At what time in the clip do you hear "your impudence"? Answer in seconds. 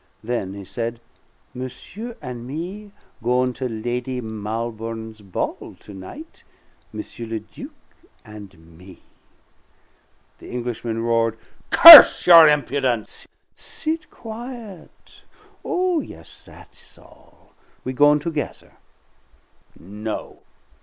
12.25-13.27